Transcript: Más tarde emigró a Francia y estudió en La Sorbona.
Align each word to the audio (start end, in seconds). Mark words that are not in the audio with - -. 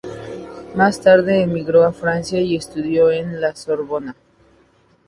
Más 0.73 0.99
tarde 0.99 1.43
emigró 1.43 1.83
a 1.83 1.93
Francia 1.93 2.41
y 2.41 2.55
estudió 2.55 3.11
en 3.11 3.39
La 3.39 3.55
Sorbona. 3.55 4.15